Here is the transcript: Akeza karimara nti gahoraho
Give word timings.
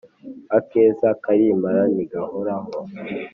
Akeza 0.57 1.07
karimara 1.23 1.81
nti 1.93 2.03
gahoraho 2.11 2.71